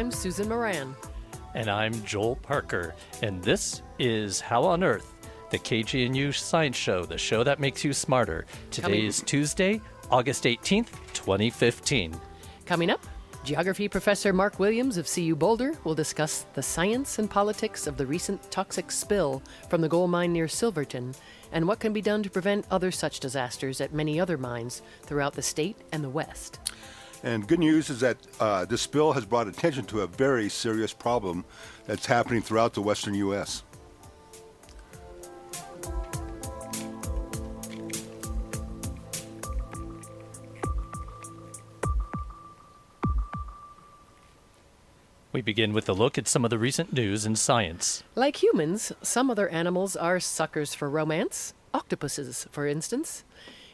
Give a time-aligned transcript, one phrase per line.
[0.00, 0.96] I'm Susan Moran.
[1.54, 2.94] And I'm Joel Parker.
[3.22, 5.12] And this is How on Earth,
[5.50, 8.46] the KGNU Science Show, the show that makes you smarter.
[8.70, 9.78] Today is Tuesday,
[10.10, 12.18] August 18th, 2015.
[12.64, 13.04] Coming up,
[13.44, 18.06] Geography Professor Mark Williams of CU Boulder will discuss the science and politics of the
[18.06, 21.14] recent toxic spill from the gold mine near Silverton
[21.52, 25.34] and what can be done to prevent other such disasters at many other mines throughout
[25.34, 26.58] the state and the West.
[27.22, 30.92] And good news is that uh, this spill has brought attention to a very serious
[30.92, 31.44] problem
[31.86, 33.62] that's happening throughout the western U.S.
[45.32, 48.02] We begin with a look at some of the recent news in science.
[48.14, 51.54] Like humans, some other animals are suckers for romance.
[51.72, 53.24] Octopuses, for instance.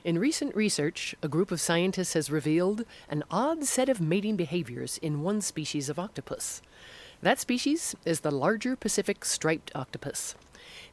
[0.06, 4.98] In recent research, a group of scientists has revealed an odd set of mating behaviors
[4.98, 6.62] in one species of octopus.
[7.22, 10.36] That species is the larger Pacific striped octopus.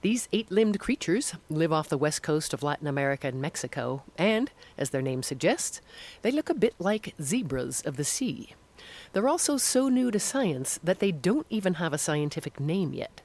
[0.02, 4.50] These eight limbed creatures live off the west coast of Latin America and Mexico, and,
[4.80, 5.80] as their name suggests,
[6.23, 8.56] they look a bit like zebras of the sea.
[9.11, 13.22] They're also so new to science that they don't even have a scientific name yet.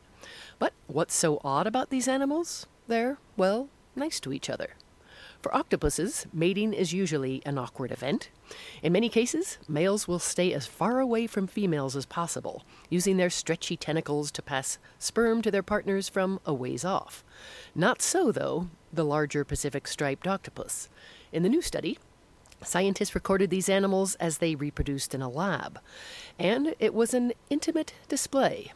[0.59, 2.67] But what's so odd about these animals?
[2.89, 4.75] They're, well, nice to each other.
[5.43, 8.29] For octopuses, mating is usually an awkward event.
[8.83, 13.31] In many cases, males will stay as far away from females as possible, using their
[13.31, 17.25] stretchy tentacles to pass sperm to their partners from a ways off.
[17.75, 20.89] Not so, though, the larger Pacific striped octopus.
[21.33, 21.99] In the new study,
[22.65, 25.79] Scientists recorded these animals as they reproduced in a lab,
[26.39, 28.73] and it was an intimate display.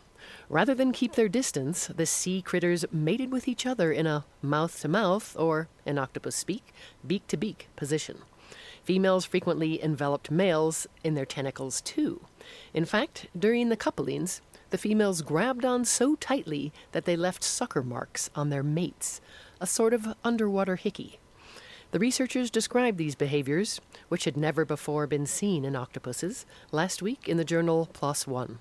[0.48, 4.80] Rather than keep their distance, the sea critters mated with each other in a mouth
[4.80, 6.74] to mouth, or, in octopus speak,
[7.06, 8.18] beak to beak position.
[8.84, 12.20] Females frequently enveloped males in their tentacles too.
[12.74, 17.82] In fact, during the couplings, the females grabbed on so tightly that they left sucker
[17.82, 19.20] marks on their mates,
[19.60, 21.18] a sort of underwater hickey.
[21.92, 27.28] The researchers described these behaviors, which had never before been seen in octopuses, last week
[27.28, 28.58] in the journal PLOS ONE.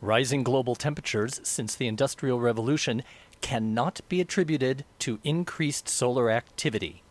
[0.00, 3.02] Rising global temperatures since the Industrial Revolution
[3.40, 7.02] cannot be attributed to increased solar activity.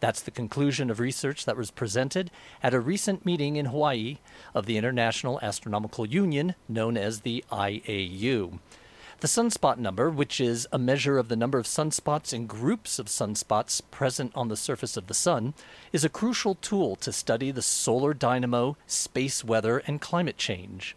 [0.00, 2.30] That's the conclusion of research that was presented
[2.62, 4.16] at a recent meeting in Hawaii
[4.54, 8.60] of the International Astronomical Union, known as the IAU.
[9.20, 13.06] The sunspot number, which is a measure of the number of sunspots and groups of
[13.06, 15.52] sunspots present on the surface of the sun,
[15.92, 20.96] is a crucial tool to study the solar dynamo, space weather, and climate change.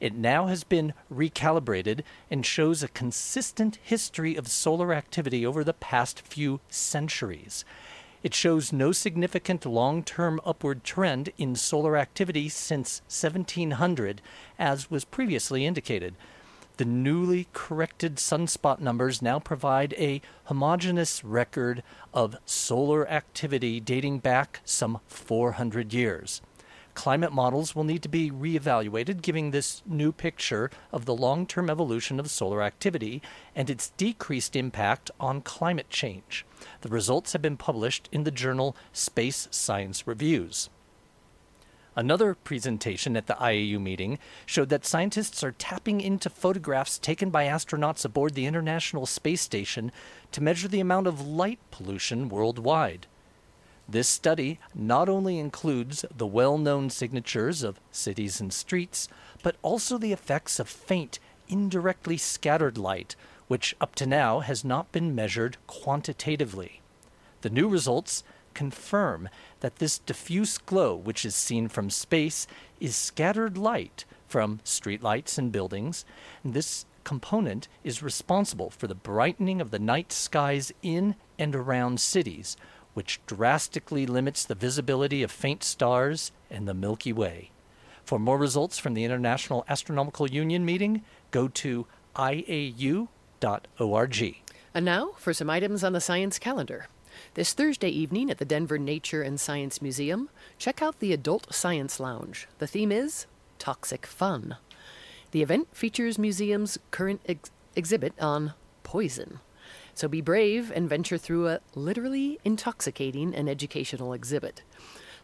[0.00, 5.72] It now has been recalibrated and shows a consistent history of solar activity over the
[5.72, 7.64] past few centuries.
[8.22, 14.20] It shows no significant long term upward trend in solar activity since 1700,
[14.58, 16.14] as was previously indicated.
[16.76, 24.60] The newly corrected sunspot numbers now provide a homogeneous record of solar activity dating back
[24.64, 26.42] some 400 years.
[26.96, 31.68] Climate models will need to be reevaluated, giving this new picture of the long term
[31.68, 33.20] evolution of solar activity
[33.54, 36.46] and its decreased impact on climate change.
[36.80, 40.70] The results have been published in the journal Space Science Reviews.
[41.94, 47.44] Another presentation at the IAU meeting showed that scientists are tapping into photographs taken by
[47.44, 49.92] astronauts aboard the International Space Station
[50.32, 53.06] to measure the amount of light pollution worldwide.
[53.88, 59.08] This study not only includes the well known signatures of cities and streets,
[59.42, 63.14] but also the effects of faint, indirectly scattered light,
[63.46, 66.80] which up to now has not been measured quantitatively.
[67.42, 68.24] The new results
[68.54, 69.28] confirm
[69.60, 72.48] that this diffuse glow, which is seen from space,
[72.80, 76.04] is scattered light from streetlights and buildings.
[76.42, 82.00] And this component is responsible for the brightening of the night skies in and around
[82.00, 82.56] cities,
[82.96, 87.50] which drastically limits the visibility of faint stars and the Milky Way.
[88.06, 93.08] For more results from the International Astronomical Union meeting, go to iau.org.
[94.72, 96.86] And now for some items on the science calendar.
[97.34, 102.00] This Thursday evening at the Denver Nature and Science Museum, check out the Adult Science
[102.00, 102.48] Lounge.
[102.60, 103.26] The theme is
[103.58, 104.56] Toxic Fun.
[105.32, 108.54] The event features museum's current ex- exhibit on
[108.84, 109.40] poison.
[109.96, 114.62] So be brave and venture through a literally intoxicating and educational exhibit.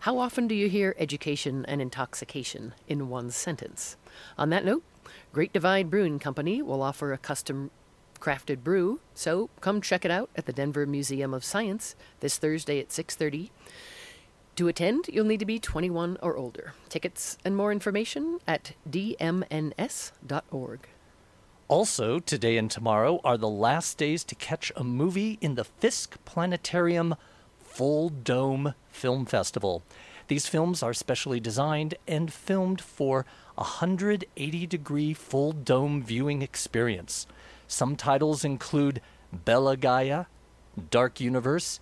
[0.01, 3.99] How often do you hear education and intoxication in one sentence?
[4.39, 4.83] On that note,
[5.31, 7.71] Great Divide Brewing Company will offer a custom
[8.19, 12.81] crafted brew, so come check it out at the Denver Museum of Science this Thursday
[12.81, 13.51] at 6:30.
[14.57, 16.73] To attend, you'll need to be 21 or older.
[16.89, 20.89] Tickets and more information at dmns.org.
[21.73, 26.23] Also, today and tomorrow are the last days to catch a movie in the Fiske
[26.27, 27.15] Planetarium
[27.65, 29.83] Full Dome Film Festival.
[30.29, 33.25] These films are specially designed and filmed for
[33.57, 37.27] a 180 degree full dome viewing experience.
[37.67, 39.01] Some titles include
[39.33, 40.27] Bella Gaia,
[40.91, 41.81] Dark Universe,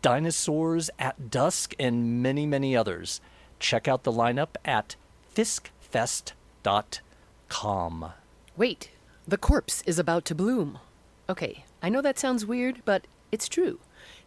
[0.00, 3.20] Dinosaurs at Dusk, and many, many others.
[3.58, 4.96] Check out the lineup at
[5.36, 6.32] fiskfest.com.
[8.56, 8.90] Wait,
[9.26, 10.78] the corpse is about to bloom.
[11.28, 13.78] Okay, I know that sounds weird, but it's true.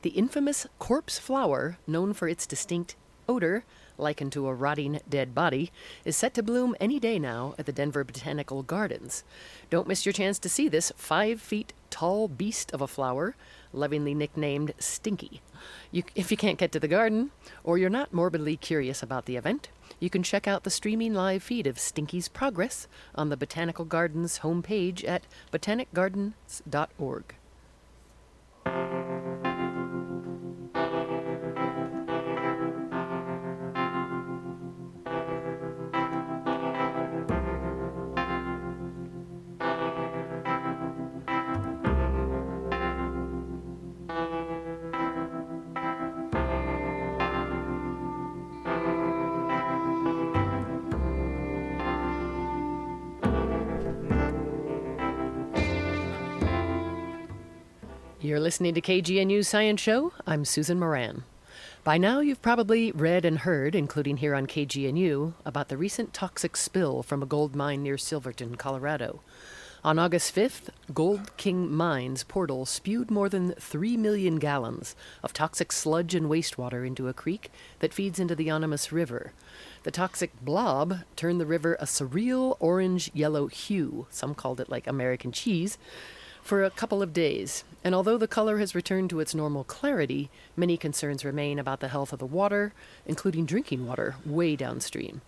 [0.01, 2.95] The infamous corpse flower, known for its distinct
[3.27, 3.65] odor,
[3.97, 5.71] likened to a rotting dead body,
[6.05, 9.23] is set to bloom any day now at the Denver Botanical Gardens.
[9.69, 13.35] Don't miss your chance to see this five feet tall beast of a flower,
[13.71, 15.41] lovingly nicknamed Stinky.
[15.91, 17.31] You, if you can't get to the garden,
[17.63, 19.69] or you're not morbidly curious about the event,
[20.03, 24.39] you can check out the streaming live feed of Stinky's progress on the Botanical Gardens
[24.39, 27.35] homepage at botanicgardens.org.
[58.33, 60.11] You're listening to KGNU's Science Show.
[60.25, 61.23] I'm Susan Moran.
[61.83, 66.57] By now, you've probably read and heard, including here on KGNU, about the recent toxic
[66.57, 69.21] spill from a gold mine near Silverton, Colorado.
[69.83, 75.71] On August 5th, Gold King Mines portal spewed more than 3 million gallons of toxic
[75.71, 77.51] sludge and wastewater into a creek
[77.81, 79.33] that feeds into the Animas River.
[79.83, 84.87] The toxic blob turned the river a surreal orange yellow hue, some called it like
[84.87, 85.77] American cheese,
[86.43, 87.63] for a couple of days.
[87.83, 91.87] And although the color has returned to its normal clarity, many concerns remain about the
[91.87, 92.73] health of the water,
[93.05, 95.21] including drinking water, way downstream.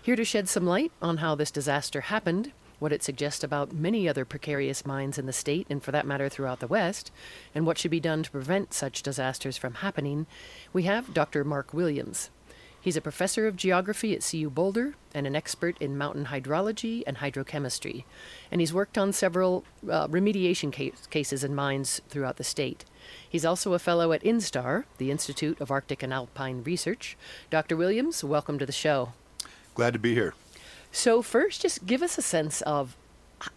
[0.00, 4.08] Here to shed some light on how this disaster happened, what it suggests about many
[4.08, 7.10] other precarious mines in the state, and for that matter throughout the West,
[7.54, 10.26] and what should be done to prevent such disasters from happening,
[10.72, 11.44] we have Dr.
[11.44, 12.30] Mark Williams.
[12.80, 17.18] He's a professor of geography at CU Boulder and an expert in mountain hydrology and
[17.18, 18.04] hydrochemistry,
[18.52, 22.84] and he's worked on several uh, remediation case, cases in mines throughout the state.
[23.28, 27.16] He's also a fellow at INSTAAR, the Institute of Arctic and Alpine Research.
[27.50, 27.76] Dr.
[27.76, 29.12] Williams, welcome to the show.
[29.74, 30.34] Glad to be here.
[30.92, 32.96] So, first, just give us a sense of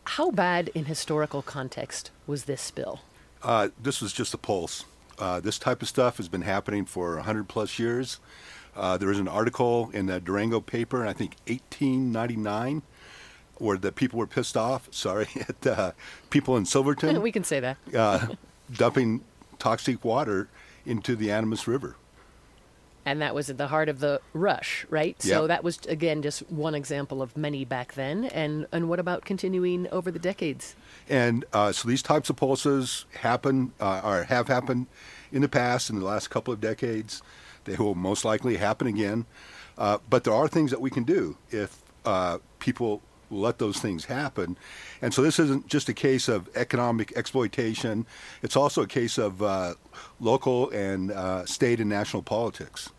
[0.05, 3.01] how bad in historical context was this spill?
[3.41, 4.85] Uh, this was just a pulse.
[5.17, 8.19] Uh, this type of stuff has been happening for 100 plus years.
[8.75, 12.81] Uh, there was an article in the Durango paper, I think 1899,
[13.57, 15.91] where the people were pissed off, sorry, at uh,
[16.29, 17.77] people in Silverton we can say that.
[17.95, 18.27] uh,
[18.73, 19.21] dumping
[19.59, 20.49] toxic water
[20.85, 21.95] into the Animas River.
[23.03, 25.19] And that was at the heart of the rush, right?
[25.21, 28.25] So that was, again, just one example of many back then.
[28.25, 30.75] And, and what about continuing over the decades?
[31.09, 34.85] And uh, so these types of pulses happen uh, or have happened
[35.31, 37.23] in the past in the last couple of decades.
[37.65, 39.25] They will most likely happen again.
[39.77, 43.01] Uh, but there are things that we can do if uh, people
[43.31, 44.57] let those things happen.
[45.01, 48.05] And so this isn't just a case of economic exploitation,
[48.41, 49.75] it's also a case of uh,
[50.19, 52.89] local and uh, state and national politics.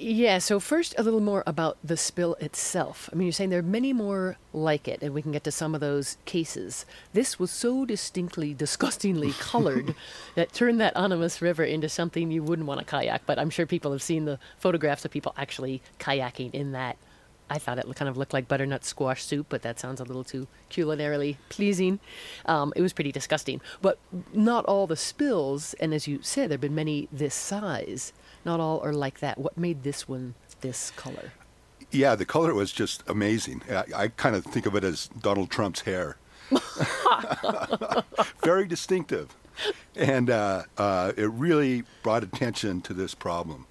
[0.00, 3.10] Yeah, so first, a little more about the spill itself.
[3.12, 5.50] I mean, you're saying there are many more like it, and we can get to
[5.50, 6.86] some of those cases.
[7.14, 9.96] This was so distinctly, disgustingly colored
[10.36, 13.66] that turned that Animas River into something you wouldn't want to kayak, but I'm sure
[13.66, 16.96] people have seen the photographs of people actually kayaking in that.
[17.50, 20.22] I thought it kind of looked like butternut squash soup, but that sounds a little
[20.22, 21.98] too culinarily pleasing.
[22.46, 23.60] Um, it was pretty disgusting.
[23.82, 23.98] But
[24.32, 28.12] not all the spills, and as you said, there have been many this size.
[28.48, 29.36] Not all are like that.
[29.36, 31.32] What made this one this color?
[31.90, 33.60] Yeah, the color was just amazing.
[33.68, 36.16] I, I kind of think of it as Donald Trump's hair.
[38.42, 39.36] Very distinctive.
[39.94, 43.66] And uh, uh, it really brought attention to this problem.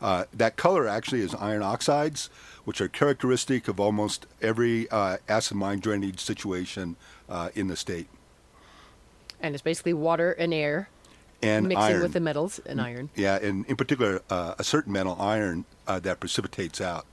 [0.00, 2.30] Uh, that color actually is iron oxides,
[2.64, 6.94] which are characteristic of almost every uh, acid mine drainage situation
[7.28, 8.06] uh, in the state.
[9.40, 10.90] And it's basically water and air
[11.42, 12.02] And mixing iron.
[12.02, 13.10] with the metals and iron.
[13.16, 17.06] Yeah, and in particular, uh, a certain metal, iron, uh, that precipitates out.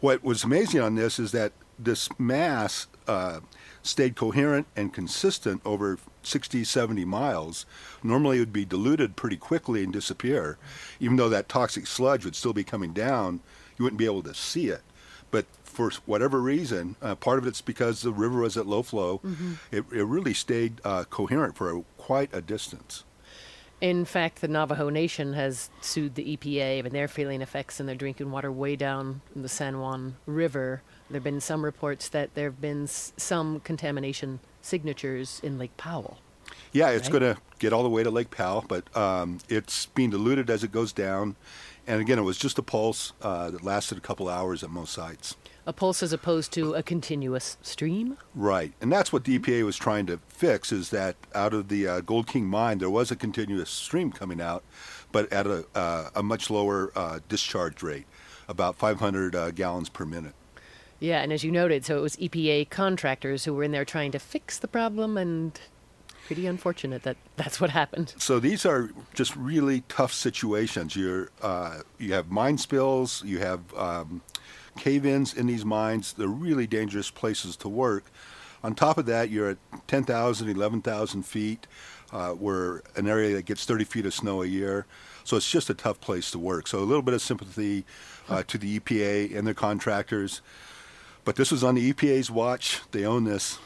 [0.00, 3.40] What was amazing on this is that this mass uh,
[3.82, 7.66] stayed coherent and consistent over 60, 70 miles,
[8.02, 10.58] normally it would be diluted pretty quickly and disappear.
[11.00, 13.40] Even though that toxic sludge would still be coming down,
[13.78, 14.82] you wouldn't be able to see it.
[15.30, 19.18] But for whatever reason, uh, part of it's because the river was at low flow,
[19.24, 19.54] mm-hmm.
[19.70, 23.04] it, it, really stayed uh, coherent for a, quite a distance.
[23.82, 27.96] In fact, the Navajo Nation has sued the EPA, and they're feeling effects in their
[27.96, 30.82] drinking water way down in the San Juan River.
[31.10, 35.76] There have been some reports that there have been s- some contamination signatures in Lake
[35.76, 36.18] Powell.
[36.70, 37.20] Yeah, it's right?
[37.20, 40.62] going to get all the way to Lake Powell, but um, it's being diluted as
[40.62, 41.34] it goes down.
[41.84, 44.92] And again, it was just a pulse uh, that lasted a couple hours at most
[44.92, 45.34] sites
[45.66, 48.18] a pulse as opposed to a continuous stream.
[48.34, 50.72] Right, and that's what the EPA was trying to fix.
[50.72, 54.40] Is that out of the uh, Gold King mine, there was a continuous stream coming
[54.40, 54.64] out,
[55.12, 58.06] but at a, uh, a much lower uh, discharge rate,
[58.48, 60.34] about 500 uh, gallons per minute.
[60.98, 64.12] Yeah, and as you noted, so it was EPA contractors who were in there trying
[64.12, 65.58] to fix the problem, and
[66.26, 68.14] pretty unfortunate that that's what happened.
[68.18, 70.94] So these are just really tough situations.
[70.94, 74.22] You're uh, you have mine spills, you have um,
[74.76, 76.12] cave-ins in these mines.
[76.12, 78.04] They're really dangerous places to work.
[78.64, 81.66] On top of that, you're at 10,000, 11,000 feet.
[82.12, 84.86] Uh, we're an area that gets 30 feet of snow a year.
[85.24, 86.66] So it's just a tough place to work.
[86.66, 87.84] So a little bit of sympathy
[88.28, 90.42] uh, to the EPA and their contractors.
[91.24, 92.80] But this was on the EPA's watch.
[92.90, 93.58] They own this.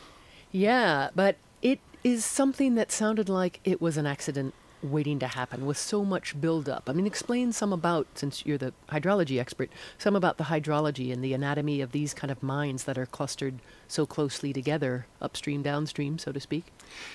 [0.53, 5.67] Yeah, but it is something that sounded like it was an accident waiting to happen
[5.67, 6.89] with so much buildup?
[6.89, 11.23] I mean, explain some about, since you're the hydrology expert, some about the hydrology and
[11.23, 16.19] the anatomy of these kind of mines that are clustered so closely together, upstream, downstream,
[16.19, 16.67] so to speak.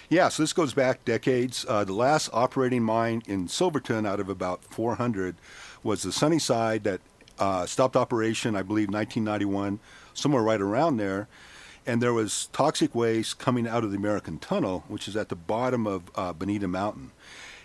[0.09, 1.65] Yeah, so this goes back decades.
[1.67, 5.35] Uh, the last operating mine in Silverton out of about 400
[5.83, 7.01] was the Sunnyside that
[7.39, 9.79] uh, stopped operation, I believe, 1991,
[10.13, 11.27] somewhere right around there
[11.85, 15.35] and there was toxic waste coming out of the American Tunnel, which is at the
[15.35, 17.11] bottom of uh, Bonita Mountain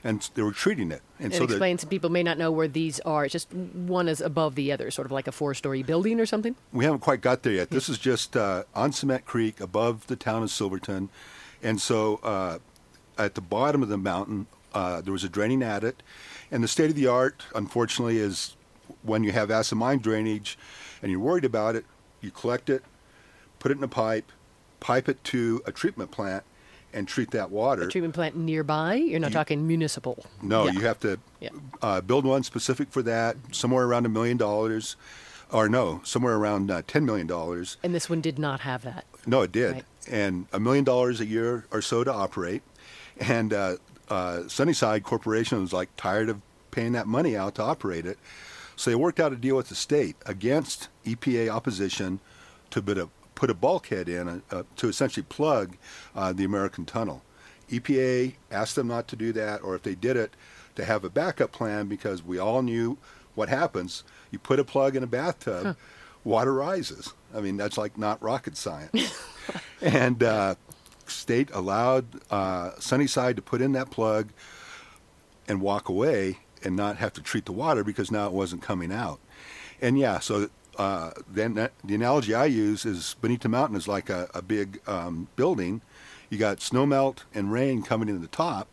[0.06, 1.02] and they were treating it.
[1.18, 3.24] And, and so explain to people may not know where these are.
[3.24, 6.54] It's just one is above the other, sort of like a four-story building or something.
[6.72, 7.70] We haven't quite got there yet.
[7.70, 11.08] This is just uh, on Cement Creek, above the town of Silverton,
[11.60, 12.58] and so uh,
[13.18, 16.04] at the bottom of the mountain uh, there was a draining adit,
[16.52, 18.54] and the state of the art, unfortunately, is
[19.02, 20.56] when you have acid mine drainage,
[21.02, 21.84] and you're worried about it,
[22.20, 22.84] you collect it,
[23.58, 24.30] put it in a pipe,
[24.78, 26.44] pipe it to a treatment plant
[26.96, 27.82] and treat that water.
[27.82, 28.94] A treatment plant nearby?
[28.94, 30.24] You're not you, talking municipal.
[30.42, 30.72] No, yeah.
[30.72, 31.50] you have to yeah.
[31.82, 34.96] uh, build one specific for that, somewhere around a million dollars,
[35.52, 37.30] or no, somewhere around uh, $10 million.
[37.82, 39.04] And this one did not have that?
[39.26, 39.74] No, it did.
[39.74, 39.84] Right.
[40.10, 42.62] And a million dollars a year or so to operate.
[43.20, 43.76] And uh,
[44.08, 48.18] uh, Sunnyside Corporation was like tired of paying that money out to operate it.
[48.74, 52.20] So they worked out a deal with the state against EPA opposition
[52.70, 55.76] to bid a put a bulkhead in uh, uh, to essentially plug
[56.16, 57.22] uh, the American tunnel.
[57.70, 60.34] EPA asked them not to do that, or if they did it,
[60.74, 62.98] to have a backup plan because we all knew
[63.34, 64.02] what happens.
[64.30, 65.74] You put a plug in a bathtub, huh.
[66.24, 67.12] water rises.
[67.34, 69.22] I mean, that's like not rocket science.
[69.80, 70.54] and uh,
[71.06, 74.30] state allowed uh, Sunnyside to put in that plug
[75.48, 78.92] and walk away and not have to treat the water because now it wasn't coming
[78.92, 79.20] out.
[79.80, 84.28] And yeah, so uh, then the analogy I use is Bonita Mountain is like a,
[84.34, 85.80] a big um, building.
[86.30, 88.68] You got snowmelt and rain coming in the top,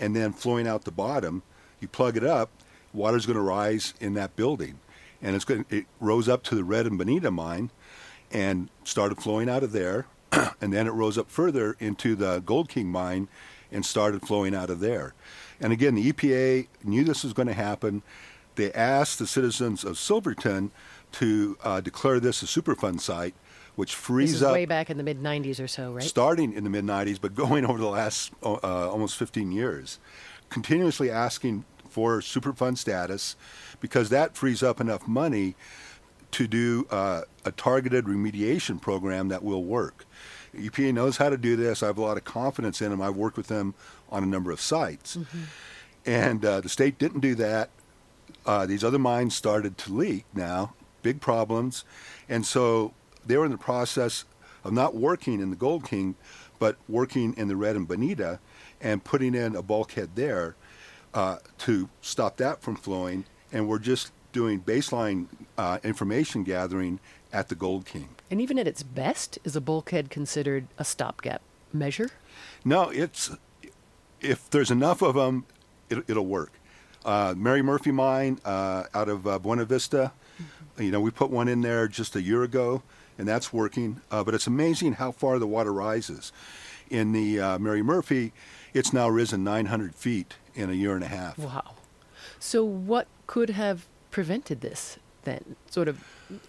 [0.00, 1.42] and then flowing out the bottom.
[1.80, 2.50] You plug it up,
[2.92, 4.78] water's going to rise in that building,
[5.22, 5.66] and it's going.
[5.70, 7.70] It rose up to the Red and Bonita mine,
[8.32, 10.06] and started flowing out of there,
[10.60, 13.28] and then it rose up further into the Gold King mine,
[13.70, 15.14] and started flowing out of there.
[15.60, 18.02] And again, the EPA knew this was going to happen.
[18.56, 20.70] They asked the citizens of Silverton
[21.18, 23.34] to uh, declare this a Superfund site,
[23.74, 26.02] which frees this is up way back in the mid '90s or so, right?
[26.02, 28.56] Starting in the mid '90s, but going over the last uh,
[28.90, 29.98] almost 15 years,
[30.50, 33.36] continuously asking for Superfund status
[33.80, 35.54] because that frees up enough money
[36.32, 40.04] to do uh, a targeted remediation program that will work.
[40.54, 41.82] EPA knows how to do this.
[41.82, 43.00] I have a lot of confidence in them.
[43.00, 43.74] I've worked with them
[44.10, 45.16] on a number of sites.
[45.16, 45.42] Mm-hmm.
[46.04, 47.70] And uh, the state didn't do that.
[48.44, 50.74] Uh, these other mines started to leak now,
[51.06, 51.84] big problems.
[52.28, 52.92] And so
[53.24, 54.24] they were in the process
[54.64, 56.16] of not working in the Gold King,
[56.58, 58.40] but working in the Red and Bonita
[58.80, 60.56] and putting in a bulkhead there
[61.14, 63.24] uh, to stop that from flowing.
[63.52, 66.98] And we're just doing baseline uh, information gathering
[67.32, 68.08] at the Gold King.
[68.28, 71.40] And even at its best, is a bulkhead considered a stopgap
[71.72, 72.10] measure?
[72.64, 73.30] No, it's
[74.20, 75.46] if there's enough of them,
[75.88, 76.50] it, will work.
[77.04, 80.10] Uh, Mary Murphy Mine uh, out of uh, Buena Vista,
[80.78, 82.82] you know, we put one in there just a year ago,
[83.18, 84.00] and that's working.
[84.10, 86.32] Uh, but it's amazing how far the water rises.
[86.88, 88.32] In the uh, Mary Murphy,
[88.72, 91.38] it's now risen 900 feet in a year and a half.
[91.38, 91.74] Wow.
[92.38, 95.98] So, what could have prevented this then, sort of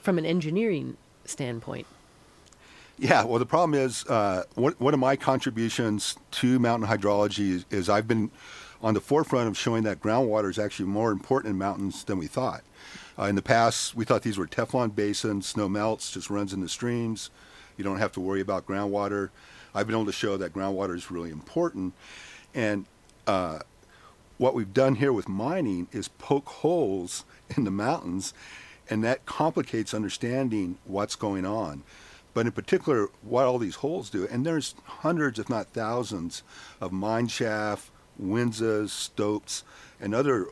[0.01, 1.87] from an engineering standpoint?
[2.99, 7.65] Yeah, well, the problem is uh, one, one of my contributions to mountain hydrology is,
[7.69, 8.31] is I've been
[8.81, 12.27] on the forefront of showing that groundwater is actually more important in mountains than we
[12.27, 12.63] thought.
[13.19, 16.61] Uh, in the past, we thought these were Teflon basins, snow melts, just runs in
[16.61, 17.29] the streams.
[17.77, 19.29] You don't have to worry about groundwater.
[19.73, 21.93] I've been able to show that groundwater is really important.
[22.53, 22.85] And
[23.25, 23.59] uh,
[24.37, 28.33] what we've done here with mining is poke holes in the mountains,
[28.89, 31.83] and that complicates understanding what's going on.
[32.33, 36.43] But in particular, what all these holes do, and there's hundreds, if not thousands,
[36.79, 37.89] of mine shaft,
[38.21, 39.63] winzes, stopes,
[39.99, 40.47] and other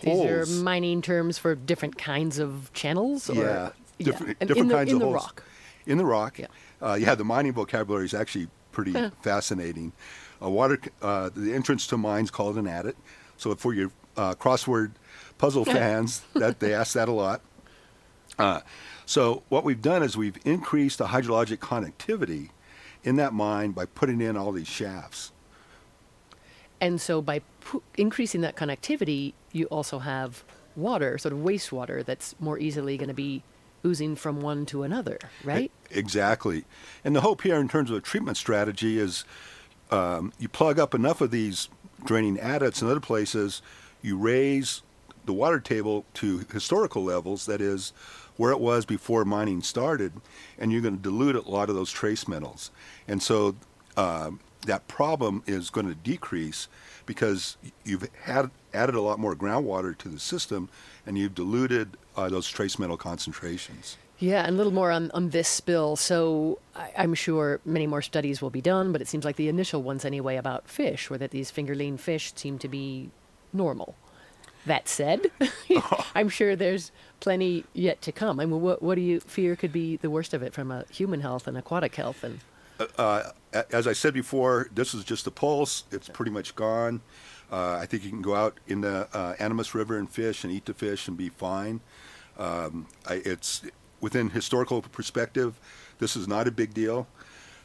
[0.00, 0.60] These holes.
[0.60, 3.28] are mining terms for different kinds of channels?
[3.30, 5.14] Or, Yeah, different, and different in kinds the, in of the holes.
[5.24, 5.42] rock.
[5.86, 6.38] In the rock.
[6.38, 6.46] Yeah.
[6.82, 9.92] Uh, yeah, the mining vocabulary is actually pretty fascinating.
[10.42, 12.96] Uh, water, uh, the entrance to mines called an adit.
[13.36, 14.92] So for your uh, crossword
[15.38, 17.42] puzzle fans, that they ask that a lot.
[18.38, 18.60] Uh,
[19.06, 22.50] so what we've done is we've increased the hydrologic connectivity
[23.02, 25.32] in that mine by putting in all these shafts.
[26.80, 27.42] And so by
[27.96, 30.44] increasing that connectivity, you also have
[30.76, 33.42] water, sort of wastewater, that's more easily going to be
[33.84, 35.70] oozing from one to another, right?
[35.90, 36.64] Exactly.
[37.04, 39.24] And the hope here in terms of a treatment strategy is
[39.90, 41.68] um, you plug up enough of these
[42.04, 43.62] draining adits and other places,
[44.02, 44.82] you raise
[45.26, 47.92] the water table to historical levels, that is,
[48.36, 50.12] where it was before mining started,
[50.58, 52.70] and you're going to dilute a lot of those trace metals.
[53.06, 53.54] And so
[53.96, 56.68] um, that problem is going to decrease
[57.06, 60.68] because you've had added a lot more groundwater to the system
[61.06, 63.96] and you've diluted uh, those trace metal concentrations.
[64.18, 65.96] Yeah, and a little more on, on this spill.
[65.96, 69.48] So I, I'm sure many more studies will be done, but it seems like the
[69.48, 73.10] initial ones, anyway, about fish were that these fingerling fish seem to be
[73.52, 73.94] normal.
[74.66, 75.30] That said,
[76.14, 78.38] I'm sure there's plenty yet to come.
[78.40, 80.84] I mean, what, what do you fear could be the worst of it from a
[80.90, 82.22] human health and aquatic health?
[82.22, 82.40] And
[82.78, 85.84] uh, a- as I said before, this is just a pulse.
[85.90, 87.00] It's pretty much gone.
[87.50, 90.52] Uh, I think you can go out in the uh, Animas River and fish and
[90.52, 91.80] eat the fish and be fine.
[92.38, 93.62] Um, I, it's
[94.00, 95.58] within historical perspective,
[95.98, 97.06] this is not a big deal.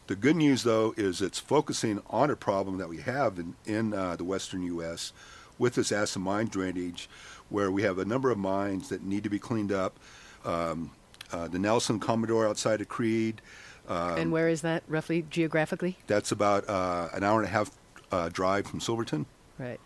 [0.08, 3.94] The good news, though, is it's focusing on a problem that we have in, in
[3.94, 5.14] uh, the western U.S.
[5.58, 7.10] with this acid mine drainage,
[7.50, 9.98] where we have a number of mines that need to be cleaned up.
[10.44, 10.92] Um,
[11.32, 13.42] uh, the Nelson Commodore outside of Creede,
[13.88, 15.98] Um, and where is that roughly geographically?
[16.08, 17.72] that's about uh, an hour and a half
[18.12, 19.26] uh, drive from Silverton,
[19.60, 19.80] Right.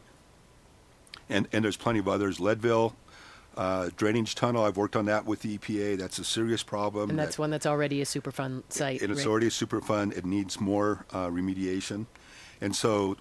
[1.29, 2.39] and and there's plenty of others.
[2.39, 2.95] Leadville
[3.57, 4.63] uh, drainage tunnel.
[4.63, 5.97] I've worked on that with the EPA.
[5.97, 7.09] That's a serious problem.
[7.09, 9.01] And that's that- one that's already a Superfund site.
[9.01, 9.31] and it's right?
[9.31, 10.13] already a super fund.
[10.13, 12.05] It needs more uh, remediation,
[12.62, 13.17] and so,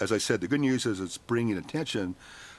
[0.00, 2.16] as I said, the good news is it's bringing attention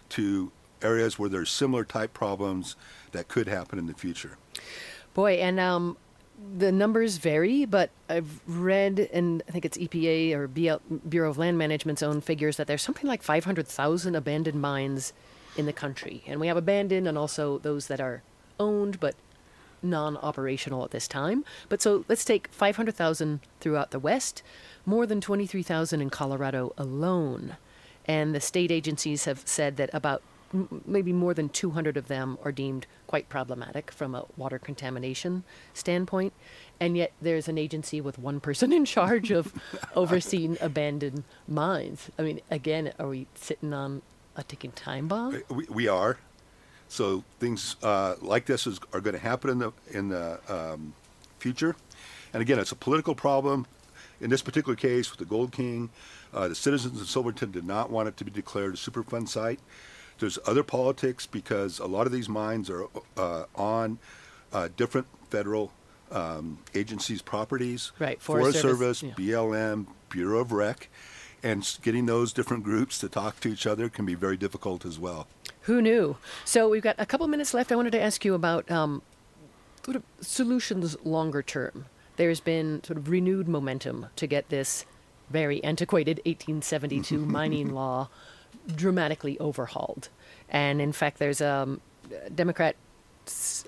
[0.10, 0.51] to
[0.82, 2.75] areas where there's similar type problems
[3.12, 4.38] that could happen in the future.
[5.13, 5.97] Boy, and um,
[6.58, 11.58] the numbers vary, but I've read, and I think it's EPA or Bureau of Land
[11.58, 15.13] Management's own figures, that there's something like 500,000 abandoned mines
[15.58, 16.23] in the country.
[16.28, 18.23] And we have abandoned and also those that are
[18.60, 19.15] owned but
[19.82, 21.45] non operational at this time.
[21.69, 24.43] But so let's take 500,000 throughout the West,
[24.86, 27.58] more than 23,000 in Colorado alone.
[28.06, 32.38] And the state agencies have said that about m- maybe more than 200 of them
[32.43, 36.33] are deemed quite problematic from a water contamination standpoint.
[36.79, 39.53] And yet there's an agency with one person in charge of
[39.95, 42.09] overseeing abandoned mines.
[42.17, 44.01] I mean, again, are we sitting on
[44.35, 45.41] a ticking time bomb?
[45.49, 46.17] We, we are.
[46.88, 50.93] So things uh, like this is, are going to happen in the in the um,
[51.38, 51.75] future.
[52.33, 53.67] And again, it's a political problem.
[54.21, 55.89] In this particular case, with the Gold King,
[56.33, 59.59] uh, the citizens of Silverton did not want it to be declared a Superfund site.
[60.19, 62.86] There's other politics because a lot of these mines are
[63.17, 63.99] uh, on
[64.51, 65.71] uh, different federal
[66.12, 67.91] um, agencies' properties.
[67.99, 69.34] Right, Forest, Forest Service, Service, yeah.
[69.34, 70.89] BLM, Bureau of Rec,
[71.43, 74.99] and getting those different groups to talk to each other can be very difficult as
[74.99, 75.27] well.
[75.62, 76.17] Who knew?
[76.45, 77.71] So we've got a couple minutes left.
[77.71, 79.01] I wanted to ask you about um,
[79.84, 81.86] sort of solutions longer term.
[82.15, 84.86] There's been sort of renewed momentum to get this
[85.29, 88.10] very antiquated 1872 mining law
[88.75, 90.10] dramatically overhauled.
[90.49, 91.77] And in fact, there's a
[92.34, 92.75] Democrat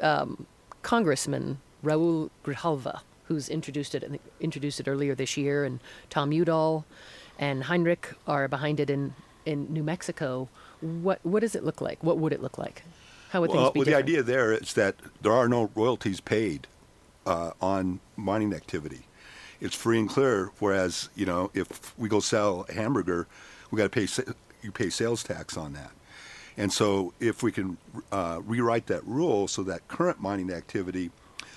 [0.01, 0.45] um,
[0.81, 6.85] Congressman Raul Grijalva who's introduced it introduced it earlier this year, and Tom Udall
[7.39, 9.13] and Heinrich are behind it in
[9.45, 10.49] in New Mexico.
[10.81, 12.03] What what does it look like?
[12.03, 12.83] What would it look like?
[13.29, 16.19] How would Well, things be well, the idea there is that there are no royalties
[16.19, 16.67] paid
[17.25, 19.03] uh, on mining activity.
[19.61, 20.51] It's free and clear.
[20.59, 23.27] Whereas, you know, if we go sell a hamburger,
[23.69, 24.07] we got to pay
[24.61, 25.91] you pay sales tax on that.
[26.57, 27.77] And so, if we can
[28.11, 31.11] uh, rewrite that rule so that current mining activity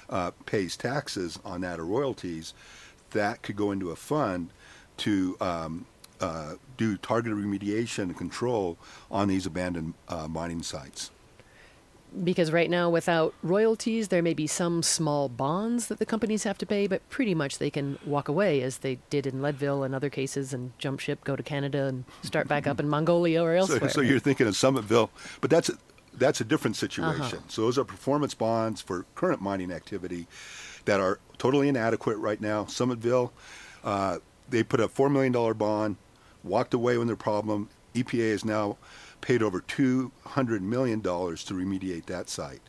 [0.08, 2.54] uh, pays taxes on that or royalties,
[3.10, 4.50] that could go into a fund
[4.98, 5.86] to um,
[6.20, 8.78] uh, do targeted remediation and control
[9.10, 11.10] on these abandoned uh, mining sites
[12.22, 16.58] because right now, without royalties, there may be some small bonds that the companies have
[16.58, 19.94] to pay, but pretty much they can walk away as they did in Leadville and
[19.94, 23.54] other cases and jump ship, go to Canada and start back up in Mongolia or
[23.54, 23.80] elsewhere.
[23.80, 25.08] So, so you're thinking of Summitville,
[25.40, 25.78] but that's a,
[26.16, 27.22] that's a different situation.
[27.22, 27.38] Uh-huh.
[27.48, 30.26] So those are performance bonds for current mining activity
[30.84, 32.64] that are totally inadequate right now.
[32.64, 33.30] Summitville,
[33.82, 35.96] uh, they put a $4 million bond,
[36.42, 37.68] walked away when their problem.
[37.94, 38.76] EPA is now
[39.24, 42.60] paid over $200 million to remediate that site.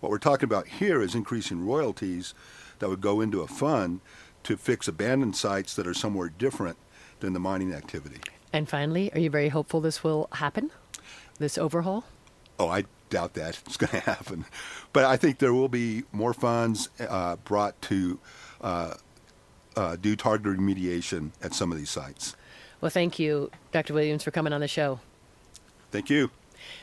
[0.00, 2.32] What we're talking about here is increasing royalties
[2.78, 4.00] that would go into a fund
[4.44, 6.78] to fix abandoned sites that are somewhere different
[7.20, 8.20] than the mining activity.
[8.54, 10.70] And finally, are you very hopeful this will happen,
[11.38, 12.04] this overhaul?
[12.58, 14.46] Oh, I doubt that it's going to happen.
[14.94, 18.18] But I think there will be more funds uh, brought to
[18.62, 18.94] uh,
[19.76, 22.34] uh, do targeted remediation at some of these sites.
[22.80, 23.92] Well, thank you, Dr.
[23.92, 25.00] Williams, for coming on the show.
[25.90, 26.30] Thank you.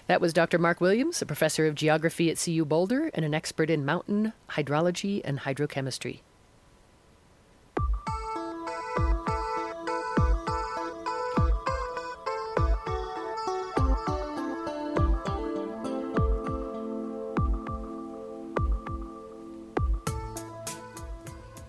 [0.08, 0.58] That was Dr.
[0.58, 5.22] Mark Williams, a professor of geography at CU Boulder and an expert in mountain hydrology
[5.24, 6.22] and hydrochemistry.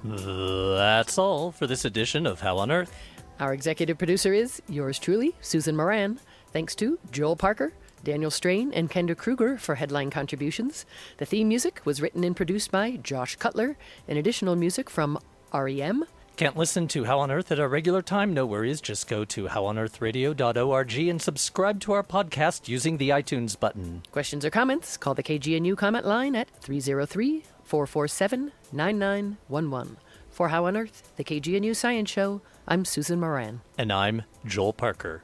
[0.04, 2.92] That's all for this edition of How on Earth.
[3.38, 6.18] Our executive producer is yours truly, Susan Moran.
[6.52, 7.72] Thanks to Joel Parker,
[8.04, 10.86] Daniel Strain, and Kendra Krueger for headline contributions.
[11.18, 13.76] The theme music was written and produced by Josh Cutler,
[14.08, 15.18] and additional music from
[15.52, 16.04] REM.
[16.36, 18.34] Can't listen to How on Earth at a regular time?
[18.34, 18.82] No worries.
[18.82, 24.02] Just go to howonearthradio.org and subscribe to our podcast using the iTunes button.
[24.12, 24.98] Questions or comments?
[24.98, 29.96] Call the KGNU comment line at 303 447 9911.
[30.28, 33.62] For How on Earth, the KGNU Science Show, I'm Susan Moran.
[33.78, 35.22] And I'm Joel Parker.